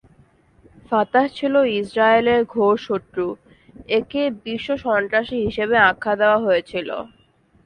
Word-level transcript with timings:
Fattah 0.87 1.25
ছিল 1.37 1.53
ইসরায়েলের 1.79 2.41
ঘোর 2.53 2.75
শত্রু, 2.87 3.25
একে 3.91 4.23
বিশ্বসন্ত্রাসী 4.45 5.37
হিসেবে 5.45 5.75
আখ্যা 5.89 6.13
দেওয়া 6.21 6.39
হয়েছিল। 6.45 6.89